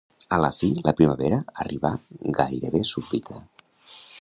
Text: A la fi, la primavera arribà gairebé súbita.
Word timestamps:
A 0.35 0.37
la 0.43 0.47
fi, 0.59 0.69
la 0.87 0.93
primavera 1.01 1.37
arribà 1.65 1.93
gairebé 2.41 2.85
súbita. 2.93 3.41